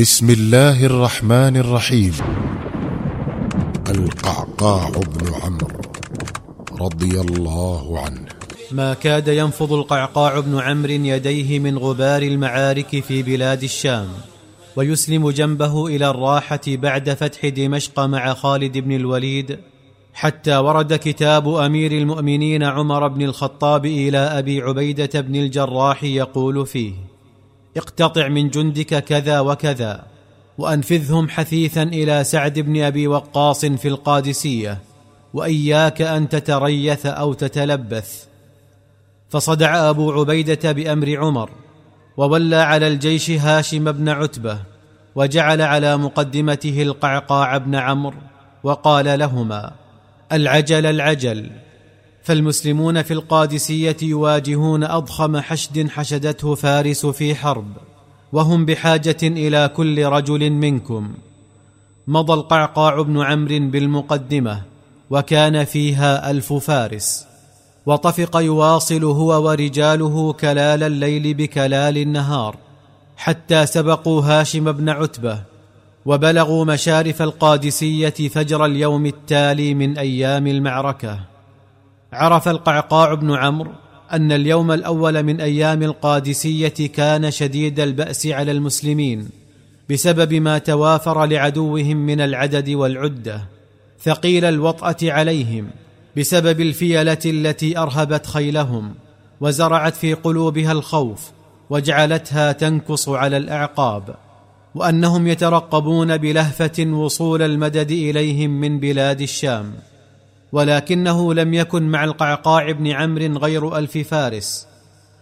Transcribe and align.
بسم 0.00 0.30
الله 0.30 0.86
الرحمن 0.86 1.56
الرحيم. 1.56 2.12
القعقاع 3.90 4.88
بن 4.88 5.34
عمرو 5.34 5.80
رضي 6.80 7.20
الله 7.20 8.00
عنه. 8.00 8.26
ما 8.72 8.94
كاد 8.94 9.28
ينفض 9.28 9.72
القعقاع 9.72 10.40
بن 10.40 10.58
عمرو 10.58 10.92
يديه 10.92 11.58
من 11.58 11.78
غبار 11.78 12.22
المعارك 12.22 13.02
في 13.02 13.22
بلاد 13.22 13.62
الشام 13.62 14.08
ويسلم 14.76 15.30
جنبه 15.30 15.86
إلى 15.86 16.10
الراحة 16.10 16.60
بعد 16.68 17.10
فتح 17.10 17.46
دمشق 17.46 18.00
مع 18.00 18.34
خالد 18.34 18.78
بن 18.78 18.92
الوليد 18.92 19.58
حتى 20.14 20.56
ورد 20.56 20.94
كتاب 20.94 21.48
أمير 21.48 21.92
المؤمنين 21.92 22.62
عمر 22.62 23.08
بن 23.08 23.22
الخطاب 23.22 23.86
إلى 23.86 24.18
أبي 24.18 24.62
عبيدة 24.62 25.20
بن 25.20 25.36
الجراح 25.36 26.04
يقول 26.04 26.66
فيه 26.66 27.09
اقتطع 27.76 28.28
من 28.28 28.50
جندك 28.50 29.04
كذا 29.04 29.40
وكذا 29.40 30.02
وأنفذهم 30.58 31.28
حثيثا 31.28 31.82
إلى 31.82 32.24
سعد 32.24 32.58
بن 32.58 32.82
أبي 32.82 33.06
وقاص 33.06 33.64
في 33.64 33.88
القادسية 33.88 34.78
وإياك 35.34 36.02
أن 36.02 36.28
تتريث 36.28 37.06
أو 37.06 37.32
تتلبث. 37.32 38.24
فصدع 39.28 39.90
أبو 39.90 40.12
عبيدة 40.12 40.72
بأمر 40.72 41.16
عمر 41.16 41.50
وولى 42.16 42.56
على 42.56 42.86
الجيش 42.88 43.30
هاشم 43.30 43.92
بن 43.92 44.08
عتبة 44.08 44.58
وجعل 45.14 45.62
على 45.62 45.96
مقدمته 45.96 46.82
القعقاع 46.82 47.56
بن 47.56 47.74
عمرو 47.74 48.18
وقال 48.62 49.18
لهما 49.18 49.72
العجل 50.32 50.86
العجل. 50.86 51.50
فالمسلمون 52.30 53.02
في 53.02 53.14
القادسية 53.14 53.96
يواجهون 54.02 54.84
أضخم 54.84 55.36
حشد 55.36 55.88
حشدته 55.88 56.54
فارس 56.54 57.06
في 57.06 57.34
حرب 57.34 57.66
وهم 58.32 58.64
بحاجة 58.64 59.16
إلى 59.22 59.70
كل 59.76 60.04
رجل 60.04 60.50
منكم. 60.50 61.12
مضى 62.06 62.32
القعقاع 62.32 63.02
بن 63.02 63.20
عمرو 63.20 63.58
بالمقدمة 63.58 64.62
وكان 65.10 65.64
فيها 65.64 66.30
ألف 66.30 66.52
فارس. 66.52 67.26
وطفق 67.86 68.36
يواصل 68.36 69.04
هو 69.04 69.48
ورجاله 69.48 70.32
كلال 70.32 70.82
الليل 70.82 71.34
بكلال 71.34 71.98
النهار 71.98 72.56
حتى 73.16 73.66
سبقوا 73.66 74.22
هاشم 74.22 74.72
بن 74.72 74.88
عتبة 74.88 75.38
وبلغوا 76.06 76.64
مشارف 76.64 77.22
القادسية 77.22 78.28
فجر 78.28 78.64
اليوم 78.64 79.06
التالي 79.06 79.74
من 79.74 79.98
أيام 79.98 80.46
المعركة. 80.46 81.29
عرف 82.12 82.48
القعقاع 82.48 83.14
بن 83.14 83.34
عمرو 83.34 83.70
أن 84.12 84.32
اليوم 84.32 84.72
الأول 84.72 85.22
من 85.22 85.40
أيام 85.40 85.82
القادسية 85.82 86.88
كان 86.94 87.30
شديد 87.30 87.80
البأس 87.80 88.26
على 88.26 88.52
المسلمين 88.52 89.28
بسبب 89.90 90.34
ما 90.34 90.58
توافر 90.58 91.24
لعدوهم 91.24 91.96
من 91.96 92.20
العدد 92.20 92.70
والعدة 92.70 93.44
ثقيل 94.02 94.44
الوطأة 94.44 94.96
عليهم 95.02 95.70
بسبب 96.16 96.60
الفيلة 96.60 97.18
التي 97.26 97.78
أرهبت 97.78 98.26
خيلهم 98.26 98.94
وزرعت 99.40 99.96
في 99.96 100.14
قلوبها 100.14 100.72
الخوف 100.72 101.30
وجعلتها 101.70 102.52
تنكص 102.52 103.08
على 103.08 103.36
الأعقاب 103.36 104.14
وأنهم 104.74 105.26
يترقبون 105.26 106.16
بلهفة 106.16 106.86
وصول 106.86 107.42
المدد 107.42 107.90
إليهم 107.90 108.60
من 108.60 108.80
بلاد 108.80 109.20
الشام. 109.20 109.72
ولكنه 110.52 111.34
لم 111.34 111.54
يكن 111.54 111.82
مع 111.82 112.04
القعقاع 112.04 112.72
بن 112.72 112.86
عمرو 112.86 113.38
غير 113.38 113.78
ألف 113.78 113.98
فارس. 113.98 114.66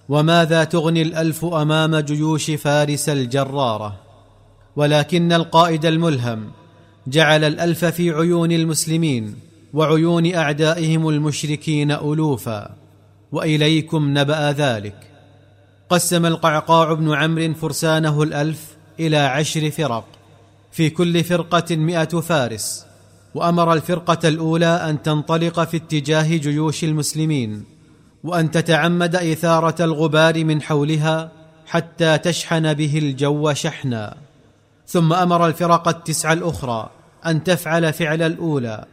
وماذا 0.09 0.65
تغني 0.65 1.03
الألف 1.03 1.45
أمام 1.45 1.97
جيوش 1.97 2.51
فارس 2.51 3.09
الجرارة؟ 3.09 4.01
ولكن 4.77 5.33
القائد 5.33 5.87
الملهم 5.87 6.51
جعل 7.07 7.45
الألف 7.45 7.85
في 7.85 8.11
عيون 8.11 8.53
المسلمين 8.53 9.37
وعيون 9.75 10.35
أعدائهم 10.35 11.09
المشركين 11.09 11.91
ألوفا. 11.91 12.71
وإليكم 13.33 14.19
نبأ 14.19 14.53
ذلك. 14.53 14.97
قسم 15.91 16.27
القعقاع 16.27 16.93
بن 16.93 17.15
عمرو 17.15 17.55
فرسانه 17.55 18.23
الألف 18.23 18.77
إلى 19.01 19.17
عشر 19.17 19.71
فرق 19.71 20.05
في 20.73 20.91
كل 20.91 21.25
فرقة 21.25 21.77
مائه 21.77 22.21
فارس. 22.21 22.88
وأمر 23.39 23.73
الفرقة 23.73 24.29
الأولى 24.29 24.67
أن 24.67 25.03
تنطلق 25.03 25.65
في 25.65 25.77
اتجاه 25.77 26.37
جيوش 26.37 26.85
المسلمين 26.85 27.65
وأن 28.25 28.51
تتعمد 28.51 29.17
إثارة 29.17 29.85
الغبار 29.85 30.45
من 30.45 30.63
حولها 30.63 31.31
حتى 31.67 32.19
تشحن 32.19 32.75
به 32.75 32.99
الجو 32.99 33.53
شحنا. 33.53 34.17
ثم 34.87 35.13
أمر 35.13 35.47
الفرق 35.47 35.89
التسع 35.89 36.33
الأخرى 36.33 36.91
أن 37.27 37.45
تفعل 37.45 37.93
فعل 37.93 38.23
الأولى 38.23 38.85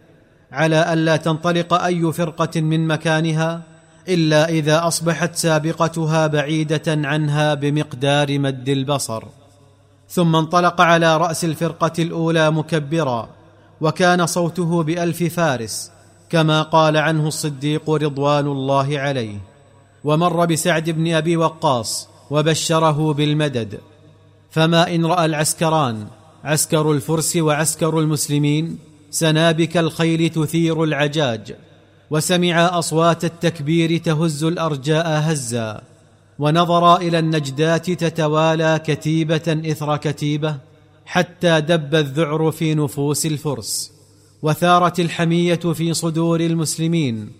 على 0.51 0.93
ألا 0.93 1.17
تنطلق 1.17 1.73
أي 1.73 2.13
فرقة 2.13 2.61
من 2.61 2.87
مكانها 2.87 3.61
إلا 4.07 4.49
إذا 4.49 4.87
أصبحت 4.87 5.35
سابقتها 5.35 6.27
بعيدة 6.27 6.87
عنها 6.87 7.53
بمقدار 7.53 8.39
مد 8.39 8.69
البصر. 8.69 9.23
ثم 10.09 10.35
انطلق 10.35 10.81
على 10.81 11.17
رأس 11.17 11.45
الفرقة 11.45 11.93
الأولى 11.99 12.51
مكبرا 12.51 13.34
وكان 13.81 14.25
صوته 14.25 14.83
بألف 14.83 15.23
فارس 15.23 15.91
كما 16.29 16.61
قال 16.61 16.97
عنه 16.97 17.27
الصديق 17.27 17.89
رضوان 17.89 18.47
الله 18.47 18.99
عليه. 18.99 19.37
ومر 20.03 20.45
بسعد 20.45 20.89
بن 20.89 21.13
أبي 21.13 21.37
وقاص 21.37 22.07
وبشره 22.31 23.13
بالمدد. 23.13 23.79
فما 24.51 24.95
إن 24.95 25.05
رأى 25.05 25.25
العسكران 25.25 26.07
عسكر 26.43 26.91
الفرس 26.91 27.35
وعسكر 27.35 27.99
المسلمين 27.99 28.77
سنابك 29.11 29.77
الخيل 29.77 30.29
تثير 30.29 30.83
العجاج. 30.83 31.55
وسمع 32.11 32.79
أصوات 32.79 33.25
التكبير 33.25 33.97
تهز 33.97 34.43
الأرجاء 34.43 35.05
هزا. 35.07 35.81
ونظرا 36.39 36.97
إلى 36.97 37.19
النجدات 37.19 37.91
تتوالى 37.91 38.79
كتيبة 38.85 39.61
إثر 39.71 39.97
كتيبة. 39.97 40.57
حتى 41.05 41.61
دب 41.61 41.95
الذعر 41.95 42.51
في 42.51 42.75
نفوس 42.75 43.25
الفرس 43.25 43.91
وثارت 44.41 44.99
الحمية 44.99 45.55
في 45.55 45.93
صدور 45.93 46.39
المسلمين 46.39 47.31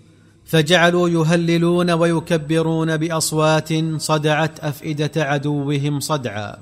فجعلوا 0.46 1.08
يهللون 1.08 1.90
ويكبرون 1.90 2.96
بأصوات 2.96 3.68
صدعت 3.96 4.60
أفئدة 4.60 5.10
عدوهم 5.16 6.00
صدعا. 6.00 6.56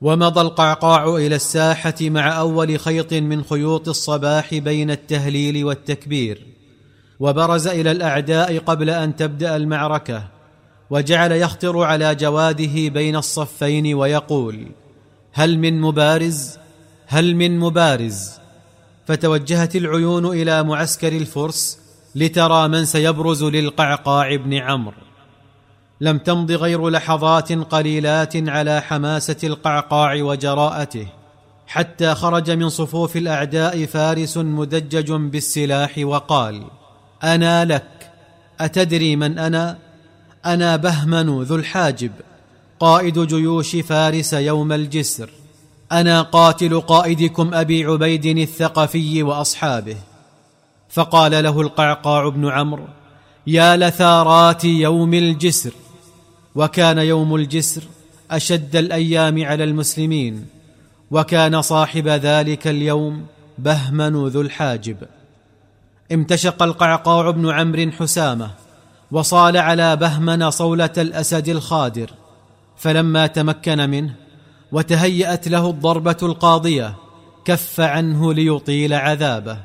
ومضى 0.00 0.40
القعقاع 0.40 1.16
إلى 1.16 1.34
الساحة 1.36 1.94
مع 2.00 2.38
أول 2.38 2.78
خيط 2.78 3.14
من 3.14 3.44
خيوط 3.44 3.88
الصباح 3.88 4.54
بين 4.54 4.90
التهليل 4.90 5.64
والتكبير 5.64 6.46
وبرز 7.20 7.66
إلى 7.66 7.90
الأعداء 7.90 8.58
قبل 8.58 8.90
أن 8.90 9.16
تبدأ 9.16 9.56
المعركة 9.56 10.28
وجعل 10.90 11.32
يخطر 11.32 11.82
على 11.82 12.14
جواده 12.14 12.88
بين 12.88 13.16
الصفين 13.16 13.94
ويقول 13.94 14.66
هل 15.38 15.58
من 15.58 15.80
مبارز؟ 15.80 16.58
هل 17.06 17.36
من 17.36 17.58
مبارز؟ 17.58 18.30
فتوجهت 19.06 19.76
العيون 19.76 20.26
إلى 20.26 20.62
معسكر 20.62 21.12
الفرس 21.12 21.78
لترى 22.14 22.68
من 22.68 22.84
سيبرز 22.84 23.44
للقعقاع 23.44 24.36
بن 24.36 24.54
عمرو. 24.54 24.96
لم 26.00 26.18
تمض 26.18 26.52
غير 26.52 26.88
لحظات 26.88 27.52
قليلات 27.52 28.48
على 28.48 28.80
حماسة 28.80 29.36
القعقاع 29.44 30.14
وجراءته 30.14 31.06
حتى 31.66 32.14
خرج 32.14 32.50
من 32.50 32.68
صفوف 32.68 33.16
الأعداء 33.16 33.86
فارس 33.86 34.36
مدجج 34.36 35.12
بالسلاح 35.12 35.98
وقال 35.98 36.64
أنا 37.24 37.64
لك. 37.64 38.10
أتدري 38.60 39.16
من 39.16 39.38
أنا؟ 39.38 39.78
أنا 40.46 40.76
بهمن 40.76 41.42
ذو 41.42 41.56
الحاجب. 41.56 42.12
قائد 42.80 43.18
جيوش 43.18 43.76
فارس 43.76 44.32
يوم 44.32 44.72
الجسر. 44.72 45.30
أنا 45.92 46.22
قاتل 46.22 46.80
قائدكم 46.80 47.54
أبي 47.54 47.84
عبيد 47.84 48.26
الثقفي 48.26 49.22
وأصحابه. 49.22 49.96
فقال 50.88 51.44
له 51.44 51.60
القعقاع 51.60 52.28
بن 52.28 52.48
عمرو 52.48 52.86
يا 53.46 53.76
لثارات 53.76 54.64
يوم 54.64 55.14
الجسر. 55.14 55.72
وكان 56.54 56.98
يوم 56.98 57.34
الجسر 57.34 57.82
أشد 58.30 58.76
الأيام 58.76 59.44
على 59.44 59.64
المسلمين. 59.64 60.46
وكان 61.10 61.62
صاحب 61.62 62.08
ذلك 62.08 62.66
اليوم 62.66 63.26
بهمن 63.58 64.26
ذو 64.26 64.40
الحاجب. 64.40 64.96
امتشق 66.12 66.62
القعقاع 66.62 67.30
بن 67.30 67.50
عمرو 67.50 67.90
حسامة 67.92 68.50
وصال 69.10 69.56
على 69.56 69.96
بهمن 69.96 70.50
صولة 70.50 70.92
الأسد 70.98 71.48
الخادر. 71.48 72.10
فلما 72.76 73.26
تمكن 73.26 73.90
منه 73.90 74.14
وتهيأت 74.72 75.48
له 75.48 75.70
الضربة 75.70 76.16
القاضية 76.22 76.94
كف 77.44 77.80
عنه 77.80 78.34
ليطيل 78.34 78.94
عذابه. 78.94 79.58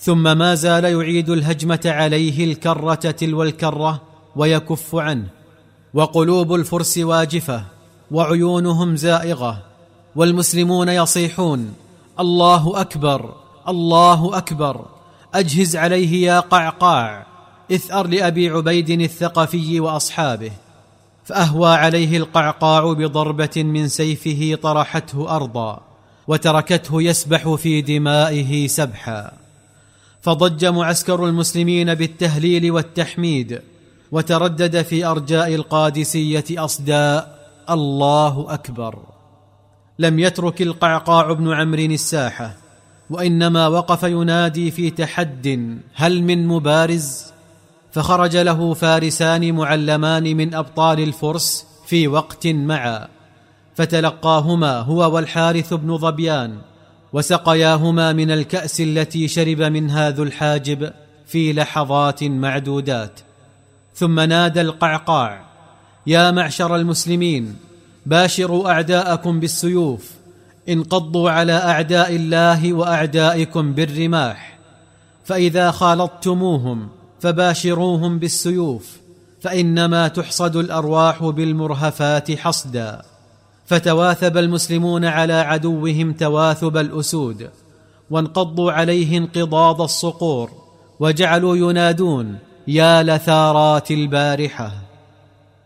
ثم 0.00 0.38
ما 0.38 0.54
زال 0.54 0.84
يعيد 0.84 1.30
الهجمة 1.30 1.80
عليه 1.86 2.44
الكرة 2.44 2.94
تلو 2.94 3.42
الكرة 3.42 4.02
ويكف 4.36 4.94
عنه. 4.94 5.26
وقلوب 5.94 6.54
الفرس 6.54 6.98
واجفة 6.98 7.64
وعيونهم 8.10 8.96
زائغة 8.96 9.62
والمسلمون 10.16 10.88
يصيحون 10.88 11.74
الله 12.20 12.80
أكبر 12.80 13.34
الله 13.68 14.38
أكبر 14.38 14.84
أجهز 15.34 15.76
عليه 15.76 16.26
يا 16.26 16.40
قعقاع 16.40 17.26
اثار 17.72 18.06
لأبي 18.06 18.48
عبيد 18.48 18.90
الثقفي 18.90 19.80
وأصحابه. 19.80 20.50
فأهوى 21.26 21.70
عليه 21.70 22.16
القعقاع 22.16 22.92
بضربة 22.92 23.62
من 23.62 23.88
سيفه 23.88 24.58
طرحته 24.62 25.36
أرضا 25.36 25.80
وتركته 26.28 27.02
يسبح 27.02 27.54
في 27.54 27.82
دمائه 27.82 28.66
سبحا. 28.66 29.32
فضج 30.20 30.64
معسكر 30.64 31.26
المسلمين 31.26 31.94
بالتهليل 31.94 32.70
والتحميد 32.70 33.60
وتردد 34.12 34.82
في 34.82 35.04
أرجاء 35.06 35.54
القادسية 35.54 36.44
أصداء 36.50 37.48
الله 37.70 38.46
أكبر. 38.48 38.98
لم 39.98 40.18
يترك 40.18 40.62
القعقاع 40.62 41.32
بن 41.32 41.52
عمرو 41.52 41.82
الساحة 41.82 42.56
وإنما 43.10 43.68
وقف 43.68 44.02
ينادي 44.02 44.70
في 44.70 44.90
تحد 44.90 45.78
هل 45.94 46.22
من 46.22 46.46
مبارز؟ 46.46 47.35
فخرج 47.96 48.36
له 48.36 48.74
فارسان 48.74 49.54
معلمان 49.54 50.36
من 50.36 50.54
أبطال 50.54 51.00
الفرس 51.00 51.66
في 51.86 52.08
وقت 52.08 52.46
معا. 52.46 53.08
فتلقاهما 53.74 54.80
هو 54.80 55.14
والحارث 55.14 55.74
بن 55.74 55.98
ظبيان 55.98 56.58
وسقياهما 57.12 58.12
من 58.12 58.30
الكأس 58.30 58.80
التي 58.80 59.28
شرب 59.28 59.62
منها 59.62 60.10
ذو 60.10 60.22
الحاجب 60.22 60.92
في 61.26 61.52
لحظات 61.52 62.24
معدودات. 62.24 63.20
ثم 63.94 64.20
نادى 64.20 64.60
القعقاع 64.60 65.44
يا 66.06 66.30
معشر 66.30 66.76
المسلمين 66.76 67.56
باشروا 68.06 68.70
أعداءكم 68.70 69.40
بالسيوف 69.40 70.10
انقضوا 70.68 71.30
على 71.30 71.52
أعداء 71.52 72.16
الله 72.16 72.72
وأعدائكم 72.72 73.72
بالرماح 73.72 74.58
فإذا 75.24 75.70
خالطتموهم 75.70 76.88
فباشروهم 77.26 78.18
بالسيوف 78.18 78.96
فإنما 79.40 80.08
تحصد 80.08 80.56
الأرواح 80.56 81.24
بالمرهفات 81.24 82.32
حصدا. 82.32 83.02
فتواثب 83.66 84.36
المسلمون 84.36 85.04
على 85.04 85.32
عدوهم 85.32 86.12
تواثب 86.12 86.76
الأسود 86.76 87.50
وانقضوا 88.10 88.72
عليه 88.72 89.18
انقضاض 89.18 89.80
الصقور 89.80 90.50
وجعلوا 91.00 91.56
ينادون 91.56 92.38
يا 92.68 93.02
لثارات 93.02 93.90
البارحة! 93.90 94.72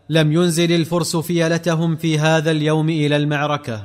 لم 0.09 0.31
ينزل 0.31 0.71
الفرس 0.71 1.15
فيلتهم 1.15 1.95
في 1.95 2.19
هذا 2.19 2.51
اليوم 2.51 2.89
إلى 2.89 3.15
المعركة. 3.15 3.83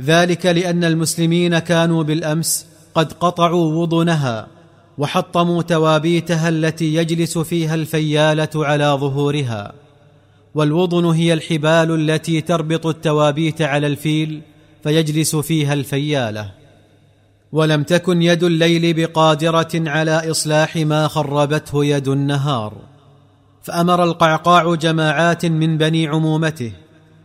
ذلك 0.00 0.46
لأن 0.46 0.84
المسلمين 0.84 1.58
كانوا 1.58 2.02
بالأمس 2.02 2.66
قد 2.94 3.12
قطعوا 3.12 3.72
وضنها. 3.72 4.55
وحطموا 4.98 5.62
توابيتها 5.62 6.48
التي 6.48 6.94
يجلس 6.94 7.38
فيها 7.38 7.74
الفيالة 7.74 8.48
على 8.54 8.84
ظهورها. 8.84 9.72
والوضن 10.54 11.04
هي 11.04 11.32
الحبال 11.32 12.10
التي 12.10 12.40
تربط 12.40 12.86
التوابيت 12.86 13.62
على 13.62 13.86
الفيل 13.86 14.42
فيجلس 14.82 15.36
فيها 15.36 15.72
الفيالة. 15.72 16.50
ولم 17.52 17.82
تكن 17.82 18.22
يد 18.22 18.44
الليل 18.44 18.94
بقادرة 18.94 19.68
على 19.74 20.30
إصلاح 20.30 20.76
ما 20.76 21.08
خربته 21.08 21.84
يد 21.84 22.08
النهار. 22.08 22.72
فأمر 23.62 24.04
القعقاع 24.04 24.74
جماعات 24.74 25.46
من 25.46 25.78
بني 25.78 26.06
عمومته 26.06 26.72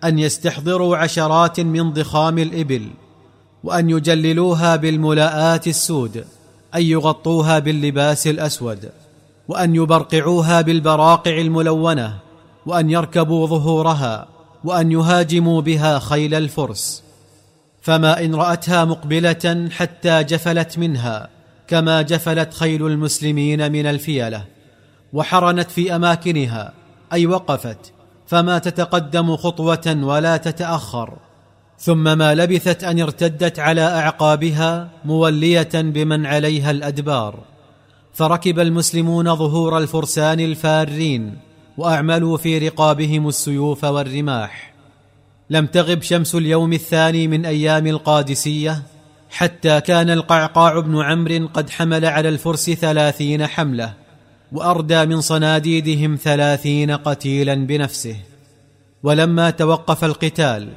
أن 0.04 0.20
يستحضروا 0.20 0.98
عشرات 0.98 1.60
من 1.60 1.94
ضخام 1.94 2.38
الإبل 2.38 2.88
وأن 3.64 3.90
يجللوها 3.90 4.76
بالملاءات 4.76 5.68
السود. 5.68 6.26
أن 6.76 6.82
يغطوها 6.82 7.60
باللباس 7.60 8.28
الأسود 8.28 8.90
وأن 9.48 9.76
يبرقعوها 9.76 10.62
بالبراقع 10.62 11.38
الملونة 11.38 12.18
وأن 12.66 12.90
يركبوا 12.90 13.48
ظهورها 13.48 14.28
وأن 14.64 14.92
يهاجموا 14.92 15.62
بها 15.62 16.00
خيل 16.00 16.34
الفرس. 16.34 17.04
فما 17.82 18.26
إن 18.26 18.36
رأتها 18.36 18.86
مقبلة 18.86 19.70
حتى 19.72 20.24
جفلت 20.24 20.78
منها 20.78 21.30
كما 21.68 22.02
جفلت 22.02 22.54
خيل 22.54 22.86
المسلمين 22.88 23.72
من 23.72 23.86
الفيلة 23.86 24.46
وحرنت 25.14 25.72
في 25.72 25.96
أماكنها 25.96 26.74
أي 27.14 27.26
وقفت 27.26 27.94
فما 28.28 28.60
تتقدم 28.60 29.36
خطوة 29.36 29.98
ولا 30.02 30.38
تتأخر. 30.38 31.18
ثم 31.84 32.18
ما 32.18 32.36
لبثت 32.36 32.84
أن 32.84 33.00
ارتدت 33.00 33.60
على 33.60 33.82
أعقابها 33.82 34.90
مولية 35.06 35.70
بمن 35.74 36.26
عليها 36.26 36.72
الأدبار. 36.72 37.40
فركب 38.14 38.60
المسلمون 38.60 39.36
ظهور 39.36 39.78
الفرسان 39.78 40.40
الفارين 40.40 41.38
وأعملوا 41.78 42.38
في 42.38 42.58
رقابهم 42.58 43.28
السيوف 43.28 43.84
والرماح. 43.84 44.74
لم 45.50 45.66
تغب 45.66 46.02
شمس 46.02 46.36
اليوم 46.36 46.74
الثاني 46.74 47.28
من 47.28 47.46
أيام 47.46 47.88
القادسية 47.88 48.82
حتى 49.30 49.82
كان 49.82 50.10
القعقاع 50.10 50.80
بن 50.80 51.02
عمرو 51.02 51.50
قد 51.54 51.70
حمل 51.70 52.06
على 52.06 52.30
الفرس 52.30 52.70
ثلاثين 52.70 53.48
حملة 53.48 53.94
وأردى 54.52 55.06
من 55.06 55.22
صناديدهم 55.22 56.18
ثلاثين 56.24 56.92
قتيلا 56.92 57.56
بنفسه. 57.56 58.16
ولما 59.04 59.50
توقف 59.50 60.04
القتال 60.04 60.70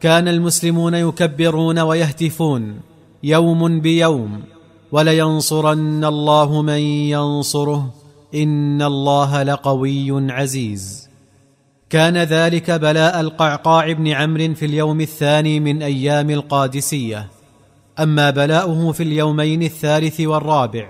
كان 0.00 0.28
المسلمون 0.28 0.94
يكبرون 0.94 1.78
ويهتفون 1.78 2.80
يوم 3.22 3.80
بيوم 3.80 4.42
ولينصرن 4.92 6.04
الله 6.04 6.62
من 6.62 6.78
ينصره 7.14 7.94
إن 8.34 8.82
الله 8.82 9.42
لقوي 9.42 10.32
عزيز. 10.32 11.08
كان 11.90 12.16
ذلك 12.16 12.70
بلاء 12.70 13.20
القعقاع 13.20 13.92
بن 13.92 14.08
عمرو 14.08 14.54
في 14.54 14.66
اليوم 14.66 15.00
الثاني 15.00 15.60
من 15.60 15.82
أيام 15.82 16.30
القادسية. 16.30 17.28
أما 17.98 18.30
بلاؤه 18.30 18.92
في 18.92 19.02
اليومين 19.02 19.62
الثالث 19.62 20.20
والرابع 20.20 20.88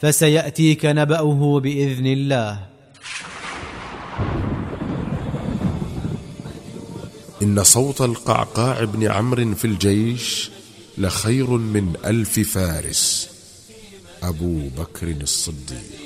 فسيأتيك 0.00 0.86
نبأه 0.86 1.60
بإذن 1.60 2.06
الله. 2.06 2.75
إن 7.42 7.64
صوت 7.64 8.00
القعقاع 8.00 8.84
بن 8.84 9.10
عمرو 9.10 9.54
في 9.54 9.64
الجيش 9.64 10.50
لخير 10.98 11.50
من 11.50 11.96
ألف 12.04 12.40
فارس. 12.40 13.28
أبو 14.22 14.68
بكر 14.68 15.10
الصديق. 15.10 16.05